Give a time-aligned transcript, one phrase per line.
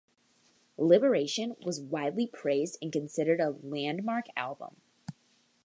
[0.79, 4.77] "Liberation" was widely praised and considered a landmark album.